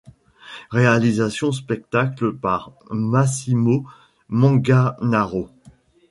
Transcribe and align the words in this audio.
Réalisation 0.71 1.51
spectacles 1.51 2.33
par 2.33 2.71
Massimo 2.89 3.85
Manganaro. 4.29 5.49